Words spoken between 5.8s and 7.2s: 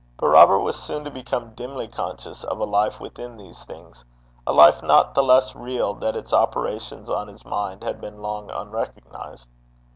that its operations